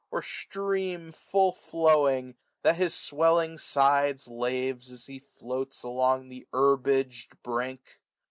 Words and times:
Or 0.09 0.23
stream 0.23 1.11
full 1.11 1.51
flowing, 1.51 2.33
that 2.63 2.75
his 2.75 2.95
swelling 2.95 3.59
sides 3.59 4.27
Laves, 4.27 4.89
as 4.91 5.05
he 5.05 5.19
floate 5.19 5.79
along 5.83 6.27
the 6.29 6.47
herbag'd 6.51 7.43
brink. 7.43 7.99